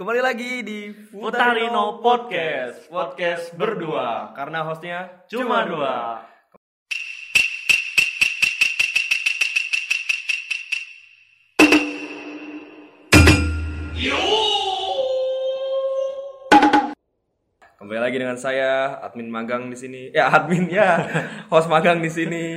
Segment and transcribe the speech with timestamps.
[0.00, 4.32] Kembali lagi di Futarino Podcast, podcast berdua.
[4.32, 6.24] Karena hostnya Cuma dua.
[17.76, 20.08] Kembali lagi dengan saya, admin magang di sini.
[20.16, 20.96] Ya, admin ya,
[21.52, 22.56] host magang di sini.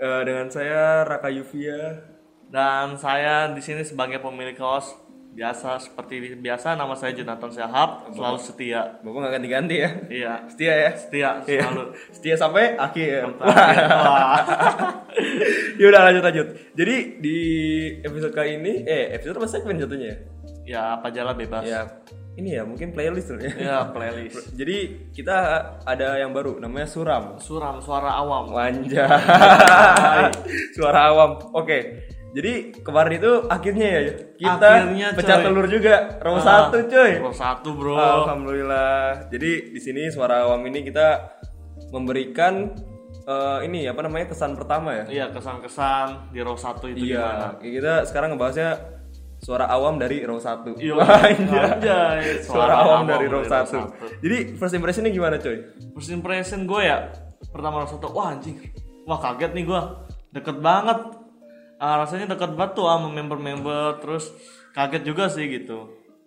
[0.00, 2.08] Eh, dengan saya Raka Yuvia.
[2.48, 5.03] Dan saya di sini sebagai pemilik host
[5.34, 9.02] biasa seperti biasa nama saya Jonathan Syahab selalu setia.
[9.02, 9.90] Bapak nggak ganti-ganti ya?
[10.06, 10.90] Iya, Setia ya?
[10.94, 11.62] setia Iya.
[11.66, 11.84] selalu.
[12.14, 13.22] Setia sampai akhir.
[15.74, 16.46] Ya udah lanjut lanjut.
[16.74, 17.38] Jadi di
[18.02, 20.14] episode kali ini, eh episode apa segmen jatuhnya?
[20.64, 21.62] ya apa jalan bebas.
[21.68, 21.84] Ya
[22.34, 23.50] ini ya mungkin playlist ya.
[23.54, 24.50] Ya, playlist.
[24.60, 25.36] Jadi kita
[25.86, 27.38] ada yang baru namanya Suram.
[27.38, 28.50] Suram suara awam.
[28.50, 28.96] Wanjay.
[30.76, 31.38] Suara awam.
[31.54, 32.10] Oke.
[32.34, 32.52] Jadi
[32.82, 34.00] kemarin itu akhirnya ya
[34.34, 35.44] kita Akhirnya, pecah coy.
[35.46, 37.12] telur juga row Ah, satu coy.
[37.16, 37.94] row satu, Bro.
[37.94, 39.30] Alhamdulillah.
[39.30, 41.38] Jadi di sini suara awam ini kita
[41.88, 42.74] memberikan
[43.24, 45.04] eh, ini apa namanya kesan pertama ya.
[45.06, 47.56] Iya, kesan-kesan di row satu itu gimana?
[47.56, 47.70] Iya.
[47.72, 48.70] Kita sekarang ngebahasnya
[49.38, 50.74] suara awam dari row satu.
[50.74, 51.38] Iya, Wanjay.
[51.38, 52.42] anjay.
[52.42, 53.94] Suara awam dari row row satu.
[54.18, 55.56] Jadi first impressionnya gimana coy?
[55.92, 57.14] First impression gue ya
[57.46, 58.56] pertama rasa tuh wah anjing
[59.04, 59.80] wah kaget nih gue
[60.32, 60.98] deket banget
[61.84, 64.32] Ah, rasanya deket banget tuh sama member-member terus
[64.72, 65.84] kaget juga sih gitu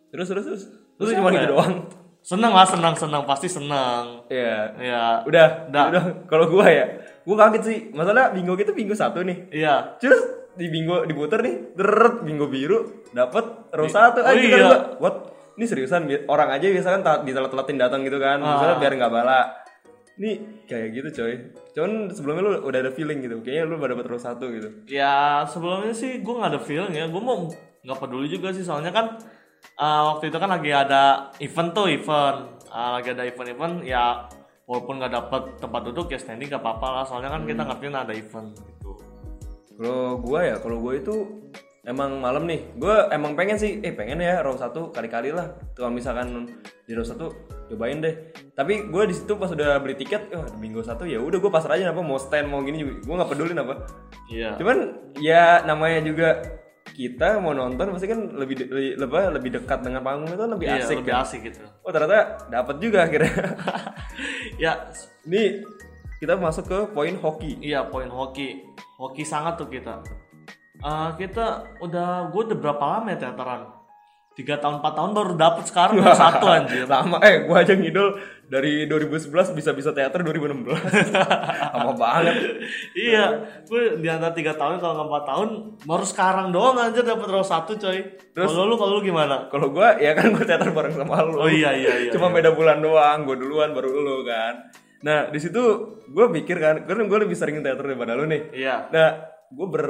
[0.08, 0.64] Terus terus terus.
[0.96, 1.50] Terus cuma gitu ya?
[1.50, 1.74] doang.
[2.22, 4.76] seneng lah senang senang pasti senang Iya.
[4.78, 5.84] ya Udah, Udah.
[5.90, 6.04] udah.
[6.26, 6.86] Kalau gua ya,
[7.24, 7.78] gua kaget sih.
[7.90, 9.50] Masalah bingo gitu bingo satu nih.
[9.50, 10.22] iya Terus
[10.54, 14.20] di bingo diputer nih, deret bingo biru, dapat row satu.
[14.20, 14.68] oh Ah, kita iya.
[14.68, 15.16] gua, what?
[15.54, 18.38] Ini seriusan orang aja biasa kan ditelat-telatin datang gitu kan.
[18.38, 18.80] Misalnya Ah.
[18.80, 19.42] biar nggak bala.
[20.18, 21.34] Ini kayak gitu coy.
[21.78, 23.38] Cuman sebelumnya lu udah ada feeling gitu.
[23.46, 24.70] Kayaknya lu dapet row satu gitu.
[24.90, 27.06] ya sebelumnya sih gue nggak ada feeling ya.
[27.06, 27.46] Gue mau
[27.86, 28.66] nggak peduli juga sih.
[28.66, 29.22] Soalnya kan
[29.78, 32.38] ah, waktu itu kan lagi ada event tuh event.
[32.74, 34.26] Ah, lagi ada event-event ya
[34.68, 37.04] walaupun nggak dapet tempat duduk ya standing gak apa-apa lah.
[37.06, 38.92] Soalnya kan kita ngertiin ada event gitu.
[39.78, 41.46] Kalau gua ya, kalau gua itu
[41.86, 45.54] emang malam nih, gua emang pengen sih, eh pengen ya row satu kali-kali lah.
[45.78, 46.50] Kalau misalkan
[46.90, 47.30] di row satu
[47.68, 48.16] cobain deh.
[48.52, 51.76] Tapi gua di situ pas udah beli tiket, di minggu satu ya udah gua pasrah
[51.76, 53.76] aja apa mau stand mau gini juga, gua nggak peduli apa.
[54.28, 54.78] iya Cuman
[55.18, 56.30] ya namanya juga
[56.90, 60.66] kita mau nonton pasti kan lebih de- lebih, lebih, lebih dekat dengan panggung itu lebih
[60.66, 61.22] Iya, asik lebih kan.
[61.22, 63.34] asik gitu Oh ternyata dapat juga akhirnya.
[64.64, 64.74] ya
[65.24, 65.62] Ini
[66.18, 67.62] kita masuk ke poin hoki.
[67.62, 68.66] iya poin hoki
[68.98, 70.02] hoki sangat tuh kita
[70.78, 71.46] Eh, kita
[71.82, 73.66] udah gue udah berapa lama ya teateran
[74.38, 78.14] tiga tahun empat tahun baru dapet sekarang baru satu anjir Lama eh gua aja ngidol
[78.48, 80.72] dari 2011 bisa-bisa teater 2016.
[81.76, 82.36] Lama banget.
[82.96, 85.50] iya gue di antara tiga tahun kalau nggak empat tahun
[85.84, 88.00] baru sekarang doang anjir dapet row satu coy
[88.32, 91.42] kalau lu kalau lu gimana Kalau gua ya kan gua teater bareng sama lu.
[91.42, 94.70] oh iya iya iya Cuma beda bulan doang, gua duluan baru lu kan.
[94.98, 95.60] Nah, di situ
[96.08, 98.54] gua pikir kan, karena gua lebih sering teater daripada lu nih.
[98.54, 99.10] iya Nah,
[99.52, 99.86] gua ber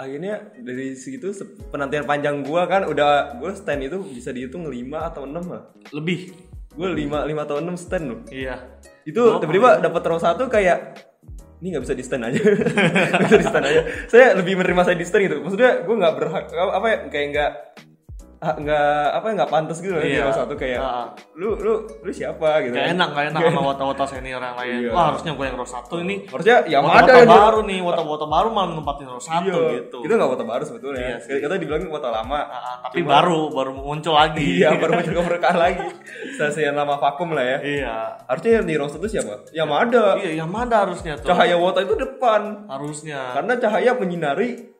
[0.00, 4.72] akhirnya dari situ se- penantian panjang gua kan udah gua stand itu bisa dihitung 5
[5.04, 5.62] atau 6 lah.
[5.92, 6.32] lebih
[6.72, 8.20] Gua 5 5 atau 6 stand loh.
[8.30, 8.56] iya
[9.04, 10.96] Itu tiba-tiba dapat row satu kayak
[11.60, 12.40] ini nggak bisa di stand aja,
[13.20, 13.80] bisa di stand aja.
[14.08, 15.36] Saya lebih menerima saya di stand gitu.
[15.44, 17.50] Maksudnya gue nggak berhak apa ya kayak nggak
[18.40, 20.24] nggak apa nggak pantas gitu loh di Iya.
[20.24, 21.12] row satu kayak Ah.
[21.36, 22.72] lu lu lu siapa gitu.
[22.72, 22.92] Gak kan.
[22.96, 24.72] enak, gak enak sama wota-wota senior yang lain.
[24.80, 24.90] Iya.
[24.96, 26.24] Wah harusnya gue yang row satu ini.
[26.24, 29.98] Harusnya yang Wota-wota ada baru nih, wota-wota baru malah nempatin row satu Iya, gitu.
[30.00, 31.04] Itu nggak kota baru sebetulnya.
[31.04, 31.36] Iya sih.
[31.36, 32.40] Kita dibilang kota lama.
[32.48, 34.64] Ah, tapi baru, baru muncul lagi.
[34.64, 35.84] Iya, baru muncul kemerdekaan lagi.
[36.40, 37.58] Stasiun lama vakum lah ya.
[37.60, 37.94] Iya.
[38.24, 39.52] Harusnya yang di row satu siapa?
[39.52, 40.04] Yang ada.
[40.16, 41.28] Iya, yang mana harusnya tuh?
[41.28, 42.64] Cahaya wota itu depan.
[42.72, 43.36] Harusnya.
[43.36, 44.72] Karena cahaya menyinari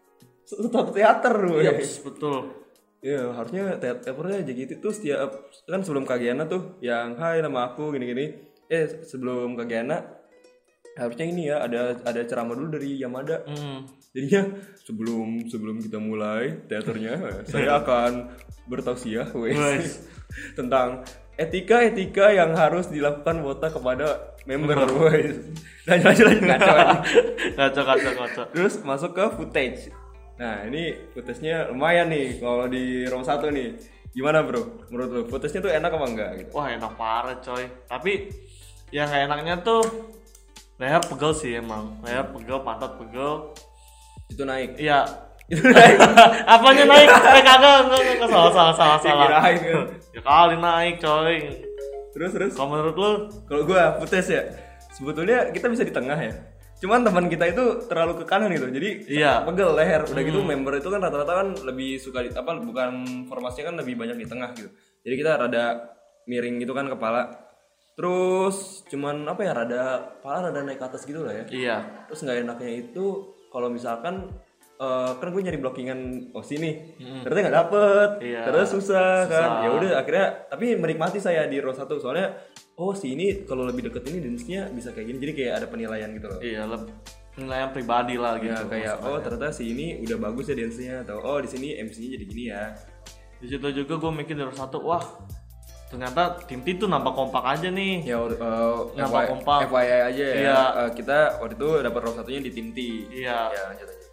[0.48, 1.37] satu teater.
[1.60, 2.56] Iya, betul.
[3.00, 8.36] Iya, harusnya teaternya JGT tuh setiap kan sebelum Kagiana tuh yang hai nama aku gini-gini.
[8.68, 10.20] Eh, sebelum Kagiana
[11.00, 13.40] harusnya ini ya ada ada ceramah dulu dari Yamada.
[13.48, 13.88] Hmm.
[14.12, 14.52] Jadinya
[14.84, 17.16] sebelum sebelum kita mulai teaternya,
[17.50, 18.36] saya akan
[18.68, 19.91] bertausiah wes Wes.
[20.58, 21.00] tentang
[21.41, 24.76] etika-etika yang harus dilakukan wota kepada member
[25.08, 25.41] wes.
[25.88, 26.50] Lanjut lanjut lanjut
[27.56, 28.44] ngaco kacau, kacau.
[28.53, 29.80] Terus masuk ke footage.
[30.41, 33.77] Nah ini footage-nya lumayan nih kalau di row 1 nih.
[34.16, 34.89] Gimana bro?
[34.89, 36.51] Menurut lo footage-nya tuh enak apa enggak gitu?
[36.57, 37.69] Wah enak parah coy.
[37.84, 38.33] Tapi
[38.89, 39.84] yang gak enaknya tuh
[40.81, 42.01] leher pegel sih emang.
[42.01, 43.53] Leher pegel, pantat pegel.
[44.33, 44.81] Itu naik.
[44.81, 45.04] Iya.
[45.45, 45.97] Itu naik.
[46.57, 47.09] Apanya naik?
[47.37, 49.28] Eh kagak, enggak, salah, salah, salah, salah.
[49.28, 49.54] Kan.
[50.16, 51.37] Ya kali naik coy.
[52.16, 52.53] Terus terus.
[52.57, 53.13] Kalau menurut lu?
[53.45, 54.42] Kalau gua footage ya,
[54.97, 56.34] sebetulnya kita bisa di tengah ya.
[56.80, 59.32] Cuman teman kita itu terlalu ke kanan gitu jadi Iya.
[59.44, 60.03] pegel leher.
[60.09, 62.91] Udah gitu member itu kan rata-rata kan lebih suka di, apa bukan
[63.28, 64.72] formasinya kan lebih banyak di tengah gitu.
[65.04, 65.65] Jadi kita rada
[66.24, 67.28] miring gitu kan kepala.
[68.00, 69.82] Terus cuman apa ya rada
[70.18, 71.44] kepala rada naik ke atas gitu lah ya.
[71.53, 71.77] Iya.
[72.09, 73.06] terus nggak enaknya itu
[73.53, 74.32] kalau misalkan
[74.80, 76.97] eh, kan gue nyari blockingan oh sini.
[76.97, 78.10] Ternyata nggak dapet.
[78.24, 78.41] Iya.
[78.48, 79.48] terus susah, kan.
[79.53, 79.65] Susah.
[79.65, 82.00] ya udah akhirnya tapi menikmati saya di row satu.
[82.00, 82.32] Soalnya
[82.80, 86.09] oh si ini kalau lebih deket ini dance-nya bisa kayak gini jadi kayak ada penilaian
[86.10, 86.88] gitu loh Iya, lebih
[87.30, 88.48] penilaian pribadi lah gitu.
[88.50, 92.09] ya kayak oh ternyata si ini udah bagus ya dance-nya atau oh di sini MC-nya
[92.16, 92.65] jadi gini ya
[93.36, 95.00] Di situ juga gue mikir dari satu, wah
[95.86, 98.04] ternyata tim T tuh nampak kompak aja nih.
[98.04, 99.59] ya uh, Nampak FY- kompak.
[99.66, 100.59] FYI aja ya Iya.
[100.78, 102.78] Eh, kita waktu itu dapat row satunya di tim T
[103.10, 103.38] Iya.
[103.48, 104.06] ya lanjut aja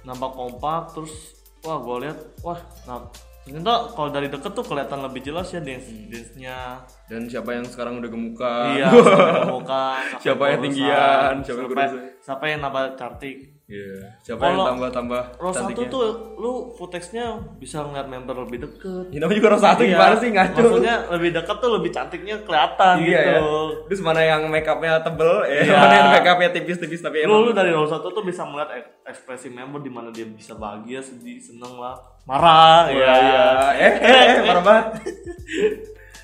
[0.00, 1.12] nampak kompak terus
[1.60, 3.04] wah gue lihat wah nah
[3.50, 7.64] ternyata kalau dari deket tuh kelihatan lebih jelas ya dance dance nya dan siapa yang
[7.64, 12.00] sekarang udah gemukan iya sampai muka sampai Siapa yang tinggian, siapa yang siapa, kurusan.
[12.18, 14.00] siapa yang nambah cantik Iya.
[14.24, 16.04] Siapa yang Kalau tambah-tambah row satu tuh
[16.34, 20.28] lu footage-nya bisa ngeliat member lebih deket Ya, namanya juga row satu Iya, gimana sih
[20.32, 20.56] ngaco?
[20.58, 23.40] maksudnya lebih dekat tuh lebih cantiknya kelihatan iya gitu ya.
[23.84, 25.60] Terus mana yang make upnya tebel, ya.
[25.62, 25.76] Iya.
[25.76, 28.72] mana yang make upnya tipis-tipis tapi lu, emang lu dari row satu tuh bisa melihat
[28.74, 31.92] ek- ekspresi member di mana dia bisa bahagia sedih seneng lah
[32.28, 33.44] marah Iya, ya iya.
[33.72, 34.86] Eh, eh, eh, parah banget.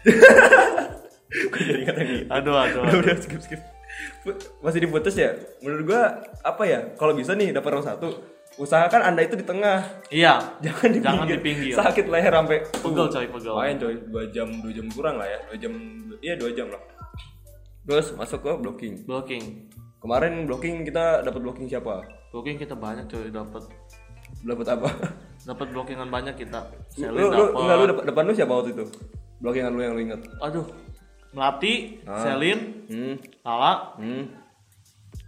[2.30, 3.60] Aduh aduh, Udah, udah, skip, skip.
[4.62, 5.34] Masih diputus ya?
[5.60, 6.02] Menurut gua
[6.40, 6.94] apa ya?
[6.94, 8.08] Kalau bisa nih dapat row satu,
[8.54, 9.82] usahakan anda itu di tengah.
[10.08, 11.36] iya Jangan di Jangan pinggir.
[11.36, 11.74] di pinggir.
[11.74, 13.50] Sakit leher sampai Pegel, coy, pegel.
[13.50, 15.38] Lumayan coy, 2 jam 2 jam kurang lah ya.
[15.50, 15.72] 2 jam
[16.22, 16.80] iya 2 jam lah.
[17.84, 18.94] Terus masuk ke blocking.
[19.04, 19.44] blocking
[19.98, 22.04] Kemarin blocking kita dapat blocking siapa?
[22.28, 23.62] blocking kita banyak coy dapat
[24.44, 24.88] Dapat apa?
[25.44, 26.60] dapat blockingan banyak kita
[26.96, 28.84] lu, Selin lu, dapat enggak, lu depan, depan lu siapa waktu itu?
[29.36, 30.20] Blockingan lu yang lu inget?
[30.38, 30.66] aduh
[31.30, 31.74] melati
[32.04, 32.20] Ah.
[32.20, 34.24] Selin Hmm, Lala hmm,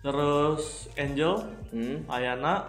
[0.01, 0.65] terus
[0.95, 1.35] Angel
[1.69, 2.05] hmm.
[2.07, 2.69] Ayana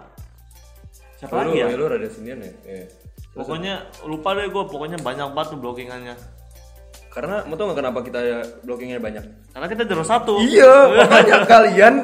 [1.14, 2.52] siapa Oh, lu, lagi ya ya, lu rada senior ya?
[2.64, 2.84] Iya.
[3.32, 3.74] pokoknya
[4.04, 6.16] lupa deh gue pokoknya banyak banget tuh blockingannya
[7.08, 8.20] Karena mau tau gak kenapa kita
[8.62, 9.24] blockingnya banyak?
[9.50, 11.94] karena kita jero satu Iya, makanya kalian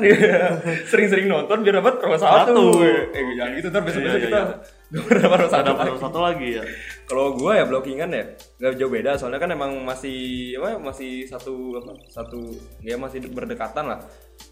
[0.90, 2.50] sering-sering nonton biar dapat row satu.
[2.50, 2.64] Satu.
[2.82, 4.58] Eh, jangan gitu ntar besok Iya, iya, kita gak
[4.92, 5.62] row satu.
[5.64, 6.64] ada baru satu lagi ya
[7.08, 8.24] Kalau gua ya blockingan ya
[8.60, 12.40] nggak jauh beda soalnya kan emang masih apa masih satu apa satu
[12.84, 14.00] ya masih berdekatan lah.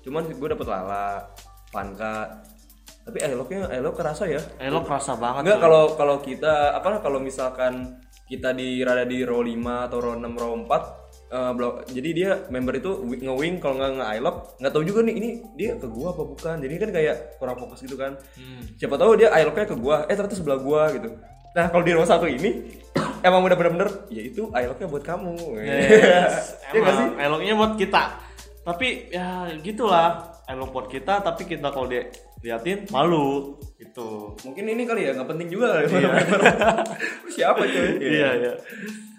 [0.05, 1.25] Cuman gue dapet Lala,
[1.73, 2.45] Panka.
[3.03, 4.39] Tapi eloknya elok kerasa ya.
[4.71, 7.99] lo kerasa banget Enggak kalau kalau kita apa kalau misalkan
[8.31, 11.02] kita di rada di row 5 atau row 6 row 4
[11.33, 11.53] eh,
[11.89, 15.29] jadi dia member itu wi- nge-wing kalau nggak nge lock nggak tahu juga nih ini
[15.57, 16.57] dia ke gua apa bukan?
[16.61, 18.13] Jadi kan kayak kurang fokus gitu kan.
[18.37, 18.63] Hmm.
[18.77, 21.09] siapa tahu dia eye locknya ke gua eh ternyata sebelah gua gitu.
[21.53, 22.69] Nah kalau di row satu ini
[23.27, 25.33] emang udah bener-bener ya itu eye locknya buat kamu.
[25.57, 27.07] Yes, Iya nggak sih?
[27.09, 28.03] Emang eloknya buat kita.
[28.63, 32.07] Tapi ya gitulah elok buat kita tapi kita kalau dia
[32.43, 34.35] liatin malu gitu.
[34.43, 35.83] Mungkin ini kali ya nggak penting juga.
[35.83, 35.91] Lu
[37.35, 38.53] siapa coy iya iya.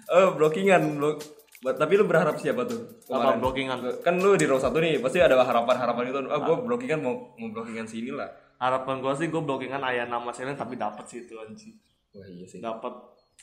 [0.08, 1.20] Oh, blockingan blok.
[1.64, 3.00] Buat- Tapi lu berharap siapa tuh?
[3.08, 6.18] apa blockingan Kan lu di row satu nih, pasti ada harapan-harapan itu.
[6.26, 8.28] Ah, gua blockingan mau mau blockingan sini lah.
[8.54, 11.74] harapan gua sih gua blockingan ayah nama Selin tapi dapat sih itu anjing
[12.12, 12.60] Wah, iya sih.
[12.60, 12.92] dapat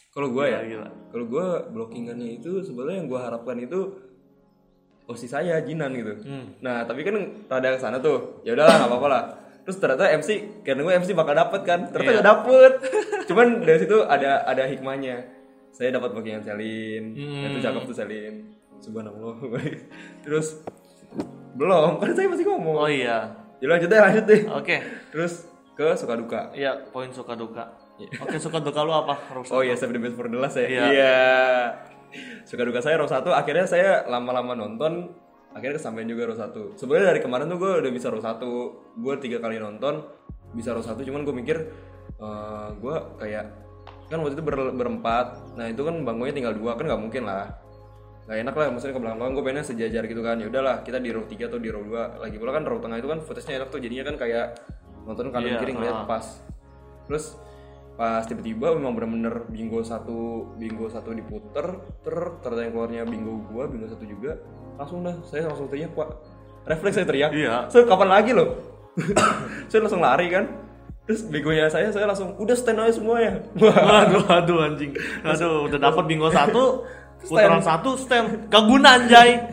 [0.07, 0.62] Kalau gua ya,
[1.09, 3.91] kalau gua blockingannya itu sebenarnya yang gua harapkan itu
[5.03, 6.13] osi saya Jinan gitu.
[6.24, 6.56] Hmm.
[6.59, 8.39] Nah, tapi kan rada ke sana tuh.
[8.41, 9.24] Ya udahlah, nggak apa-apa lah.
[9.62, 10.29] Terus ternyata MC,
[10.63, 12.15] karena gue MC bakal dapet kan, ternyata Iya.
[12.15, 12.71] nggak dapet.
[13.27, 15.15] Cuman dari situ ada ada hikmahnya.
[15.71, 17.48] Saya dapat blockingan Selin, Hmm.
[17.48, 18.36] itu cakep tuh Selin.
[18.77, 19.36] Subhanallah.
[20.24, 20.62] Terus
[21.53, 22.75] belum, kan saya masih ngomong.
[22.77, 24.41] oh iya Ya lanjut deh, lanjut deh.
[24.48, 24.75] oke
[25.10, 26.50] Terus ke suka duka.
[26.51, 27.72] iya poin suka duka
[28.17, 29.53] oke suka duka lu apa Rusa?
[29.53, 30.65] Oh iya, save the best for the last ya.
[30.65, 30.84] Iya.
[30.89, 31.17] Iya.
[32.43, 35.13] Suka duka saya row 1 akhirnya saya lama-lama nonton
[35.51, 36.75] akhirnya kesampaian juga row 1.
[36.75, 38.41] Sebenarnya dari kemarin tuh gue udah bisa row 1.
[38.98, 40.01] Gue tiga kali nonton
[40.51, 41.57] bisa row 1 cuman gue mikir
[42.17, 43.46] eh gue kayak
[44.12, 45.56] kan waktu itu ber- berempat.
[45.56, 47.56] Nah, itu kan bangunnya tinggal dua kan nggak mungkin lah.
[48.27, 50.38] Gak enak lah maksudnya ke belakang gue pengennya sejajar gitu kan.
[50.38, 52.22] Ya udahlah, kita di row 3 atau di row 2.
[52.22, 54.46] Lagi pula kan row tengah itu kan footage-nya enak tuh jadinya kan kayak
[55.03, 56.06] nonton kanan Iya, kiri ngeliat ah.
[56.06, 56.25] pas.
[57.10, 57.36] Terus
[57.91, 63.68] pas tiba-tiba memang bener-bener bingo satu bingo satu diputer ter ternyata yang keluarnya bingo gua
[63.68, 64.39] bingo satu juga
[64.80, 66.10] langsung dah saya langsung teriak pak
[66.65, 67.68] refleks saya teriak Iya.
[67.68, 68.58] so kapan lagi loh
[69.70, 70.48] saya langsung lari kan
[71.12, 74.96] terus begonya saya saya langsung udah stand aja semua ya Waduh, aduh anjing.
[75.22, 76.88] Aduh, udah dapat bingo satu,
[77.22, 78.48] putaran satu stand.
[78.48, 79.44] Gak guna anjay.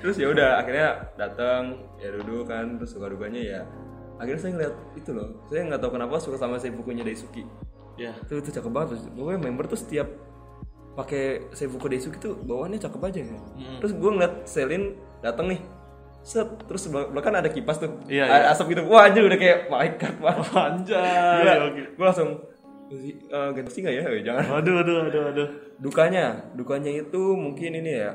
[0.00, 3.60] terus ya udah akhirnya datang ya duduk kan terus suka dukanya ya
[4.16, 7.42] akhirnya saya ngeliat itu loh saya nggak tahu kenapa suka sama saya bukunya Daisuki
[7.94, 8.14] Ya.
[8.16, 10.06] itu itu cakep banget pokoknya member tuh setiap
[10.94, 13.78] pakai Seifuku Daisuke tuh bawaannya cakep aja ya Hmm.
[13.78, 15.60] terus gue ngeliat Selin datang nih
[16.24, 18.48] set terus belak- belakang ada kipas tuh Iya, iya.
[18.48, 20.34] asap gitu wah anjir udah kayak god wah
[20.66, 21.38] Anjay.
[21.38, 21.82] Gila, oke.
[21.92, 22.30] gue langsung
[22.90, 25.48] eh ganti nggak ya Eh, jangan Waduh, waduh, waduh, waduh.
[25.78, 28.12] dukanya dukanya itu mungkin ini ya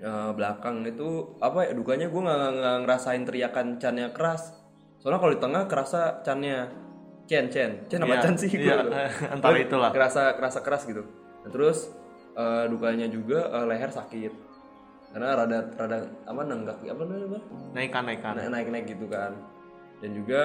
[0.00, 2.40] eh, belakang itu apa ya dukanya gue nggak
[2.80, 4.54] ngerasain teriakan cannya keras
[4.96, 6.68] soalnya kalau di tengah kerasa cannya
[7.24, 9.90] cen cen cen apa Iya, can sih iya, Gua- antara Gua itulah.
[9.90, 11.02] kerasa kerasa keras gitu
[11.40, 11.90] nah, terus
[12.32, 14.32] eh, dukanya juga eh, leher sakit
[15.10, 17.44] karena rada rada apa nenggak apa namanya Bang?
[17.74, 18.32] Naikkan, naikkan.
[18.36, 19.32] naik naik naik gitu kan
[19.98, 20.42] dan juga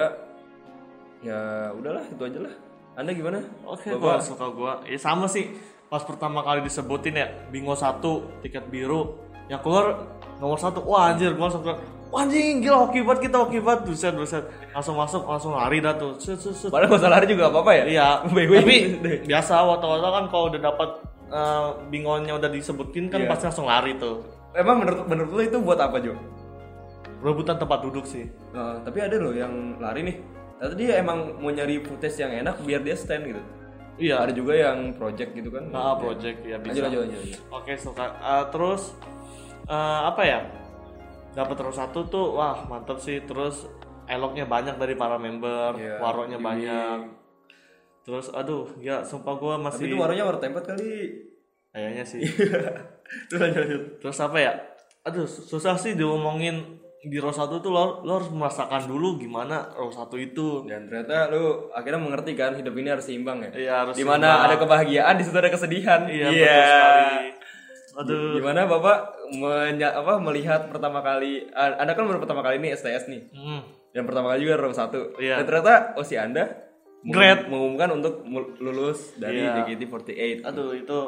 [1.22, 1.38] ya
[1.72, 2.54] udahlah itu aja lah
[2.96, 4.00] anda gimana Oke, Bapak?
[4.00, 5.52] kalau suka gua, ya sama sih.
[5.92, 9.20] Pas pertama kali disebutin ya, bingo satu, tiket biru,
[9.52, 10.00] yang keluar
[10.40, 11.76] nomor satu, wah anjir, gua langsung keluar,
[12.08, 15.92] wah anjing, gila hoki banget kita hoki banget, buset, buset, langsung masuk, langsung lari dah
[15.92, 16.72] tuh, set, set, set.
[16.72, 18.06] padahal masalah lari juga apa apa ya Iya,
[18.64, 18.76] tapi
[19.28, 20.88] biasa waktu-waktu kan kalau udah dapat
[21.28, 23.28] eh, bingonya udah disebutin kan Iya.
[23.28, 24.24] pasti langsung lari tuh.
[24.56, 26.16] Emang menurut menurut lo itu buat apa Jo?
[27.20, 28.24] Rebutan tempat duduk sih.
[28.56, 30.16] Nah, tapi ada loh yang lari nih.
[30.56, 33.42] Ternyata dia emang mau nyari footage yang enak biar dia stand gitu.
[34.00, 34.24] Iya.
[34.24, 35.68] Ada juga yang project gitu kan.
[35.68, 36.88] Nah, project ya bisa.
[36.88, 37.20] lanjut lanjut.
[37.20, 37.40] lanjut.
[37.52, 38.04] Oke suka.
[38.16, 38.82] Eh, terus
[39.68, 40.40] eh, apa ya?
[41.36, 43.20] Dapat terus satu tuh, wah mantep sih.
[43.28, 43.68] Terus
[44.08, 47.12] eloknya banyak dari para member, Iya, waroknya banyak.
[48.08, 51.26] Terus aduh, ya sumpah gua Tapi masih itu warnanya warna tempat kali.
[51.76, 52.24] kayaknya sih.
[53.26, 53.82] Terus lanjut lanjut.
[53.98, 54.52] Terus apa ya?
[55.02, 59.86] Aduh, susah sih diomongin di row 1 tuh lo, lo harus merasakan dulu gimana row
[59.88, 60.66] 1 itu.
[60.66, 63.50] Dan ternyata lu akhirnya mengerti kan hidup ini harus seimbang ya.
[63.54, 64.44] Iya, harus Di mana seimbang.
[64.44, 66.00] ada kebahagiaan di situ ada kesedihan.
[66.06, 67.28] Iya, betul sekali.
[67.96, 68.32] Aduh.
[68.36, 68.98] Gimana Bapak
[69.32, 73.22] menya, apa melihat pertama kali Anda kan baru pertama kali nih STS nih.
[73.32, 73.62] Hmm.
[73.94, 75.16] Dan pertama kali juga row 1.
[75.16, 75.40] Iya.
[75.40, 76.44] Dan ternyata oh si Anda
[77.06, 77.46] Grade.
[77.46, 78.26] mengumumkan untuk
[78.58, 79.62] lulus dari Iya.
[79.62, 80.42] JKT48.
[80.42, 80.98] Aduh, itu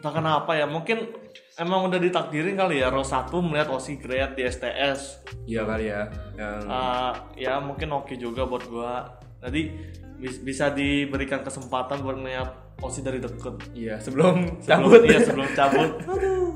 [0.00, 0.64] entah kenapa ya.
[0.64, 1.12] Mungkin
[1.54, 5.00] emang udah ditakdirin kali ya row 1 melihat OSI grade di STS.
[5.44, 6.08] Iya kali ya.
[6.34, 9.20] Yang Ah, ya mungkin oke juga buat gua.
[9.40, 9.68] Jadi
[10.16, 13.60] bis- bisa diberikan kesempatan buat ngeliat OSI dari deket.
[13.72, 15.00] iya sebelum Sebelum- cabut.
[15.04, 15.90] Iya, sebelum cabut.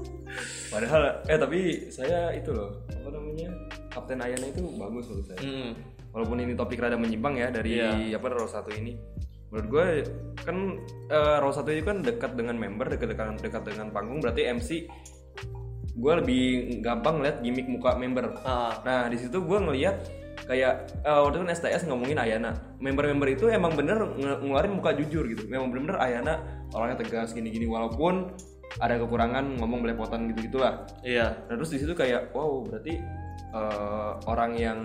[0.72, 3.46] Padahal eh tapi saya itu loh apa namanya
[3.86, 5.38] Kapten Ayana itu bagus menurut saya.
[5.38, 5.70] Hmm.
[6.10, 8.18] Walaupun ini topik rada menyimpang ya dari Iya.
[8.18, 8.98] apa row satu ini.
[9.54, 9.86] Menurut gue
[10.42, 10.56] kan
[11.14, 14.90] eh, row satu ini kan dekat dengan member, dekat dengan dekat dengan panggung berarti MC
[15.94, 16.42] gue lebih
[16.82, 18.34] gampang lihat gimmick muka member.
[18.42, 20.10] Ah, Nah di situ gue ngelihat
[20.50, 22.58] kayak eh, waktu itu kan STS ngomongin Ayana.
[22.82, 25.46] Member-member itu emang bener nge- ngeluarin muka jujur gitu.
[25.46, 26.42] Memang bener-bener Ayana
[26.74, 28.34] orangnya tegas gini-gini walaupun
[28.82, 30.82] ada kekurangan ngomong belepotan gitu gitulah.
[31.06, 31.46] iya.
[31.46, 32.98] Nah, terus di situ kayak wow berarti
[33.54, 34.78] eh, orang yang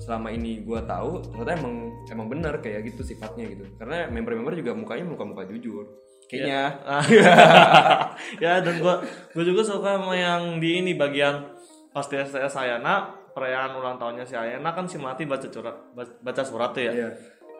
[0.00, 1.74] selama ini gue tahu ternyata emang
[2.12, 3.64] emang bener kayak gitu sifatnya gitu.
[3.80, 5.86] Karena member-member juga mukanya muka-muka jujur.
[6.26, 6.62] Kayaknya.
[6.82, 7.04] Ah.
[8.42, 8.98] ya dan gua
[9.30, 11.54] gua juga suka sama yang di ini bagian
[11.94, 16.74] pasti STS Ayana perayaan ulang tahunnya si Ayana kan si Mati baca surat baca surat
[16.74, 16.92] tuh ya.
[16.92, 17.10] Iya.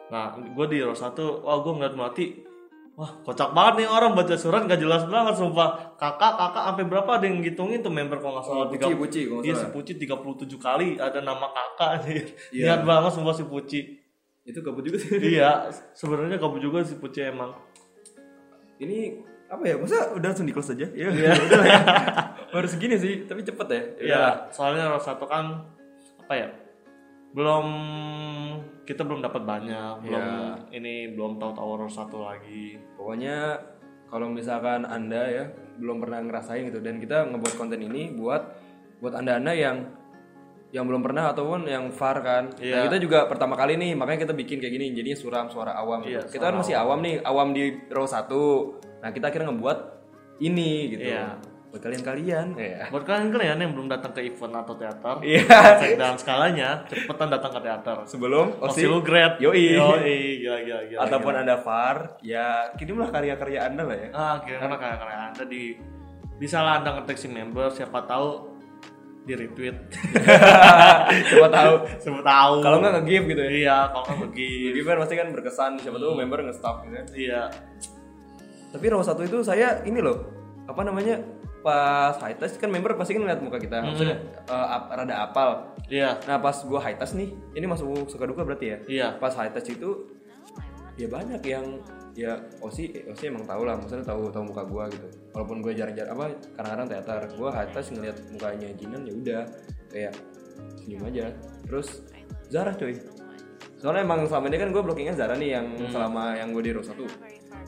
[0.07, 2.31] Nah, gue di row satu, wah gue ngeliat Mati,
[2.97, 5.93] wah kocak banget nih orang baca surat gak jelas banget sumpah.
[6.01, 9.19] Kakak kakak sampai berapa ada yang ngitungin tuh member kalau nggak salah Oh, Puci, Puci,
[9.29, 9.65] kalau nggak Iya si.
[9.69, 12.25] Puci 37 kali ada nama kakak anjir.
[12.49, 12.65] Iya.
[12.73, 13.81] Niat banget sumpah si Puci.
[14.41, 15.13] Itu kabut juga sih.
[15.37, 17.53] iya, sebenarnya kamu juga si Puci emang.
[18.81, 18.97] Ini
[19.47, 19.75] apa ya?
[19.77, 20.89] Masa udah langsung di close aja?
[20.89, 21.07] Iya.
[21.45, 21.81] udah lah ya.
[22.49, 23.81] Baru segini sih, tapi cepet ya.
[24.01, 25.69] Iya, soalnya row satu kan
[26.17, 26.47] apa ya?
[27.37, 27.65] Belum
[28.81, 30.73] kita belum dapat banyak, belum Iya.
[30.73, 32.81] ini belum tahu-tahu row satu lagi.
[32.97, 33.61] Pokoknya
[34.09, 35.45] kalau misalkan anda ya
[35.77, 38.41] belum pernah ngerasain gitu dan kita ngebuat konten ini buat
[38.97, 39.85] buat anda-anda yang
[40.67, 42.49] yang belum pernah ataupun yang far kan.
[42.49, 42.89] Nah, Iya.
[42.89, 46.03] kita juga pertama kali nih makanya kita bikin kayak gini jadinya suram suara awam.
[46.03, 46.17] gitu.
[46.17, 48.75] Iya, kita kan masih awam nih, awam di row 1.
[48.99, 49.77] Nah, kita akhirnya ngebuat
[50.41, 51.07] ini gitu.
[51.07, 51.39] Iya.
[51.67, 52.47] Buat kalian-kalian.
[52.55, 52.87] Iya.
[52.87, 55.43] Buat kalian kalian yang belum datang ke event atau teater, Iya.
[55.75, 57.97] cek dalam skalanya, cepetan datang ke teater.
[58.07, 59.37] Sebelum Osi lu grade.
[59.39, 59.75] Yoi.
[59.75, 60.99] Yoi, gila gila gila.
[61.03, 61.41] ataupun gila.
[61.43, 64.09] anda far, ya kirimlah karya-karya anda lah ya.
[64.11, 65.63] ah, kira-kira kayak kayak Anda di
[66.37, 68.55] bisa lah Anda ngetek si member, siapa tahu
[69.23, 69.75] di retweet.
[71.27, 71.73] Siapa tahu.
[71.99, 72.53] siapa tahu.
[72.63, 73.51] Kalau nggak nge-give gitu ya.
[73.51, 74.49] Iya, kalau nggak pergi.
[74.71, 77.07] Give kan pasti kan berkesan, siapa tahu member nge-stop gitu kan.
[77.11, 77.41] Iya.
[78.71, 80.31] Tapi row satu itu saya ini loh,
[80.63, 81.19] apa namanya?
[81.67, 84.15] Pas high test kan member pasti kan ngeliat muka kita, maksudnya
[84.47, 85.49] eh, ap- rada apal.
[85.91, 86.15] Iya.
[86.23, 88.77] Nah pas gua high test nih, ini masuk suka duka berarti ya.
[88.87, 89.07] Iya.
[89.19, 90.07] Pas high test itu
[90.95, 91.83] ya banyak yang
[92.15, 95.11] ya Osi Osi emang tahu lah, maksudnya tahu tahu muka gua gitu.
[95.35, 99.41] Walaupun gue jarang-jarang apa kadang-kadang teater, gua high test ngeliat mukanya Jinan ya udah
[99.91, 100.13] kayak
[100.79, 101.29] senyum aja.
[101.67, 102.07] Terus
[102.47, 102.95] Zara coy.
[103.77, 106.81] Soalnya emang selama ini kan gue blockingnya Zara nih yang selama yang gue di row
[106.81, 107.05] satu.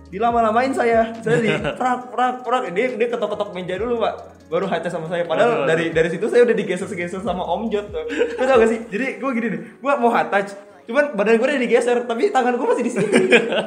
[0.10, 1.50] Dilama-lamain saya saya di
[1.80, 4.14] prak prak prak dia dia ketok-ketok meja dulu pak
[4.50, 5.68] baru HC sama saya padahal waduh.
[5.70, 9.22] dari dari situ saya udah digeser-geser sama Om Jot tuh Lu tau gak sih jadi
[9.22, 10.52] gue gini nih gue mau touch
[10.90, 13.06] cuman badan gue udah digeser tapi tangan gue masih di sini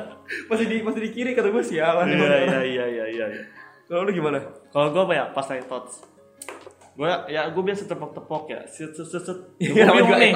[0.51, 2.27] masih di masih di kiri kata gue sialan Iya emang.
[2.27, 3.43] iya iya iya iya.
[3.87, 4.43] kalau lu gimana
[4.75, 6.03] Kalau gue apa ya pas naik tots.
[6.97, 8.61] Gue ya gue biasa tepok-tepok ya.
[8.65, 9.39] Set set set set.
[9.61, 10.33] Iya, Gue bingung nih.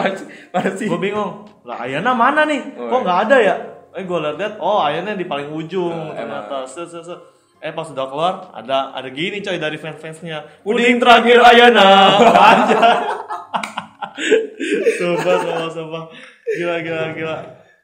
[0.88, 1.30] Gue bingung.
[1.64, 2.60] Lah Ayana mana nih?
[2.76, 3.04] Oh, Kok iya.
[3.04, 3.54] nggak ada ya?
[3.96, 6.68] Eh gue liat oh Ayana di paling ujung Oh, ternyata.
[6.68, 7.16] Set set set.
[7.56, 10.60] Eh pas udah keluar ada ada gini coy dari fans-fansnya.
[10.60, 11.88] Puding terakhir Ayana.
[14.96, 16.02] Sumpah sumpah sumpah.
[16.46, 17.36] Gila gila gila.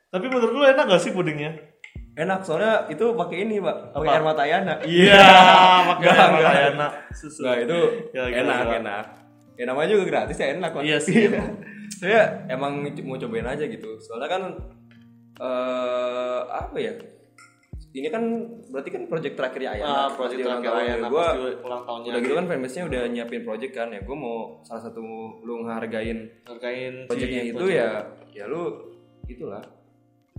[0.08, 1.72] Tapi menurut lu enak gak sih pudingnya?
[2.12, 5.16] enak soalnya itu pakai ini pak pakai air mata Ayana Iya,
[5.88, 6.52] pakai Nggak, air nggak.
[6.52, 6.86] Ayana.
[7.08, 7.40] Susu.
[7.40, 7.78] Nah itu
[8.12, 8.76] Gila, gila, enak gila.
[8.84, 9.04] enak.
[9.56, 10.84] Ya namanya juga gratis ya enak kok.
[10.84, 11.32] Iya sih.
[12.04, 13.96] Saya emang mau cobain aja gitu.
[13.96, 14.42] Soalnya kan
[15.40, 16.92] eh apa ya?
[17.92, 18.24] Ini kan
[18.72, 19.92] berarti kan project terakhirnya Ayana.
[19.92, 20.72] Ah, project terakhir.
[20.72, 22.08] Ayana Gua pasti ulang tahunnya.
[22.08, 24.00] udah gitu kan fanbase-nya udah nyiapin project kan ya.
[24.00, 25.04] Gue mau salah satu
[25.44, 27.76] lu ngehargain Ngerjain si projectnya itu project.
[27.76, 27.90] ya
[28.32, 28.62] ya lu
[29.28, 29.60] itulah.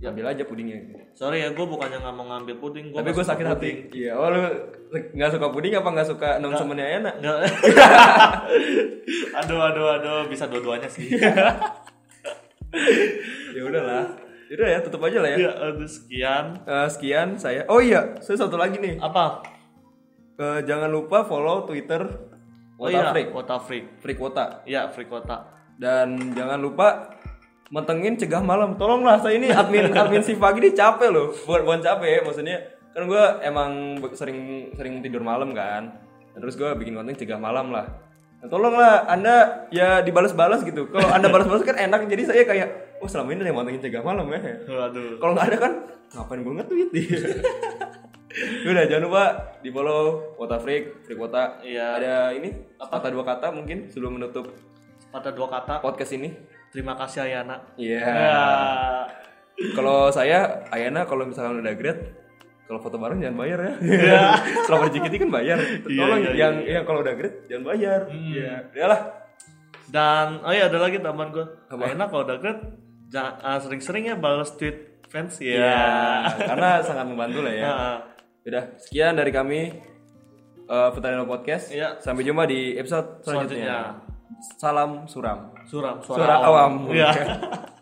[0.04, 0.84] Ambil aja pudingnya.
[1.16, 2.92] Sorry ya, gue bukannya nggak mau ngambil puding.
[2.92, 3.70] Gua Tapi gue sakit hati.
[3.94, 4.42] Iya, oh lu
[4.92, 7.12] nggak suka puding apa nggak suka nongsemennya Ayana?
[7.22, 7.38] Nggak.
[9.40, 11.08] aduh, aduh, aduh, bisa dua-duanya sih.
[13.56, 14.04] ya udahlah.
[14.54, 15.50] Yaudah ya, tutup aja lah ya.
[15.50, 16.44] ya, aduh, sekian.
[16.62, 17.66] Eh, sekian saya.
[17.66, 19.02] Oh iya, saya satu lagi nih.
[19.02, 19.42] Apa?
[20.38, 22.06] Eh, jangan lupa follow Twitter
[22.74, 23.84] Oh Wota iya, Freak, Wota Freak.
[24.02, 24.44] Freak Wota.
[24.66, 25.46] Iya, Freak Wota.
[25.78, 27.14] Dan jangan lupa
[27.70, 28.74] mentengin cegah malam.
[28.74, 31.30] Tolonglah saya ini admin admin si pagi ini capek loh.
[31.30, 32.58] Bukan bukan capek, maksudnya
[32.94, 36.02] kan gue emang sering sering tidur malam kan.
[36.34, 37.86] Terus gue bikin konten cegah malam lah.
[38.42, 40.90] Nah, tolonglah Anda ya dibalas-balas gitu.
[40.90, 42.68] Kalau Anda balas-balas kan enak jadi saya kayak
[43.04, 44.40] oh selama ini ada yang mantengin cegah malam ya.
[44.64, 45.20] Waduh.
[45.20, 45.72] Kalau nggak ada kan
[46.16, 46.90] ngapain gue nge-tweet
[48.70, 49.24] Udah jangan lupa
[49.62, 51.60] di follow Wota Freak, Freak Wota.
[51.60, 52.00] Iya.
[52.00, 54.50] Ada ini kata dua kata mungkin sebelum menutup
[55.14, 55.78] Kata dua kata.
[55.78, 56.34] podcast ini.
[56.74, 57.62] Terima kasih Ayana.
[57.78, 58.02] Iya.
[58.02, 58.42] Ya.
[59.78, 62.02] Kalau saya Ayana kalau misalkan udah grade
[62.64, 63.74] kalau foto bareng jangan bayar ya.
[63.78, 64.22] Iya.
[64.66, 65.58] Selama JKT kan bayar.
[65.86, 68.00] Tolong iya, yang yang kalau udah grade jangan bayar.
[68.10, 68.52] Iya.
[68.74, 69.00] Iyalah.
[69.94, 71.46] Dan oh iya ada lagi teman gue.
[71.70, 71.86] Apa?
[71.86, 75.54] Ayana kalau udah grade jangan ah, sering-sering ya balas tweet fans ya.
[75.56, 75.78] Iya.
[76.50, 77.64] Karena sangat membantu lah ya.
[77.68, 77.96] Nah,
[78.44, 79.60] Udah, sekian dari kami
[80.64, 81.72] eh Pertanyaan Podcast.
[81.72, 82.00] Iya.
[82.00, 83.56] Sampai jumpa di episode selanjutnya.
[83.56, 83.80] Selanjutnya.
[84.60, 85.40] Salam suram.
[85.64, 86.92] suram, Suara awam.
[86.92, 87.10] Iya.